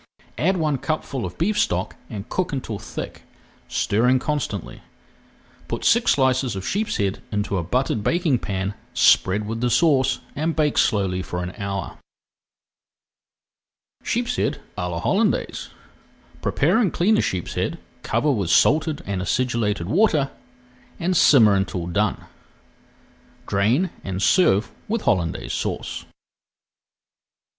[0.39, 3.21] Add one cupful of beef stock and cook until thick,
[3.67, 4.81] stirring constantly.
[5.67, 10.55] Put six slices of sheepshead into a buttered baking pan, spread with the sauce, and
[10.55, 11.99] bake slowly for an hour.
[14.03, 15.69] [Page 359] SHEEPSHEAD À LA HOLLANDAISE
[16.41, 20.31] Prepare and clean a sheepshead, cover with salted and acidulated water,
[20.99, 22.23] and simmer until done.
[23.45, 26.05] Drain and serve with Hollandaise Sauce.